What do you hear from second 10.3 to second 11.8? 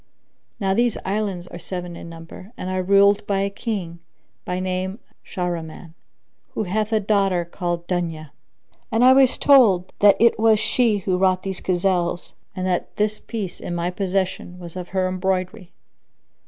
was she who wrought these